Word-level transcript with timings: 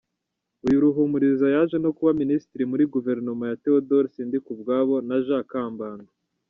Uyu 0.65 0.81
Ruhumuriza 0.83 1.45
yaje 1.55 1.77
no 1.83 1.91
kuba 1.97 2.11
Minisitiri 2.21 2.63
muri 2.71 2.83
guverinoma 2.93 3.43
ya 3.49 3.57
Theodore 3.63 4.07
Sindikubwabo 4.13 4.95
na 5.07 5.17
Jean 5.25 5.45
Kambanda. 5.51 6.11